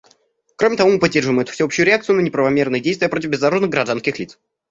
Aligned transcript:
Кроме 0.55 0.77
того, 0.77 0.89
мы 0.89 0.97
поддерживаем 0.97 1.41
эту 1.41 1.51
всеобщую 1.51 1.85
реакцию 1.85 2.15
на 2.15 2.21
неправомерные 2.21 2.81
действия 2.81 3.07
против 3.07 3.29
безоружных 3.29 3.69
гражданских 3.69 4.17
лиц. 4.17 4.39